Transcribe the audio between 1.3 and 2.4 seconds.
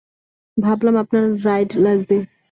Ride লাগবে।